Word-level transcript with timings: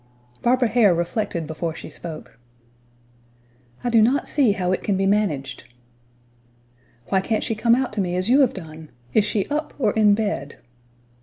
Barbara 0.41 0.67
Hare 0.67 0.95
reflected 0.95 1.45
before 1.45 1.75
she 1.75 1.91
spoke. 1.91 2.39
"I 3.83 3.91
do 3.91 4.01
not 4.01 4.27
see 4.27 4.53
how 4.53 4.71
it 4.71 4.81
can 4.81 4.97
be 4.97 5.05
managed." 5.05 5.65
"Why 7.09 7.21
can't 7.21 7.43
she 7.43 7.53
come 7.53 7.75
out 7.75 7.93
to 7.93 8.01
me 8.01 8.15
as 8.15 8.27
you 8.27 8.39
have 8.39 8.55
done? 8.55 8.89
Is 9.13 9.25
she 9.25 9.45
up, 9.49 9.75
or 9.77 9.91
in 9.93 10.15
bed?" 10.15 10.57